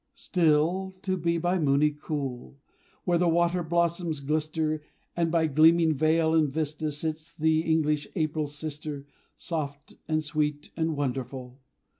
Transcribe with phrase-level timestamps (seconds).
[0.15, 2.57] Still to be by Mooni cool
[3.03, 4.81] Where the water blossoms glister,
[5.15, 9.05] And, by gleaming vale and vista, Sits the English April's sister
[9.37, 11.59] Soft and sweet and wonderful.